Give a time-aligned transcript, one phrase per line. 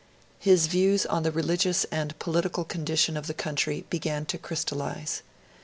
[0.39, 5.21] His views on the religious and political condition of the country began to crystallise.